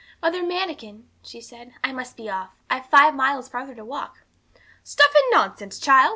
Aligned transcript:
'Mother 0.19 0.41
Manikin,' 0.41 1.09
she 1.21 1.41
said, 1.41 1.75
'I 1.83 1.91
must 1.93 2.17
be 2.17 2.27
off. 2.27 2.49
I've 2.71 2.87
five 2.87 3.13
miles 3.13 3.47
farther 3.47 3.75
to 3.75 3.85
walk.' 3.85 4.23
'Stuff 4.83 5.13
and 5.15 5.25
nonsense, 5.31 5.77
child!' 5.77 6.09